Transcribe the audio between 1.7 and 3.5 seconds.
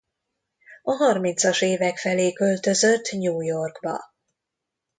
vége felé költözött New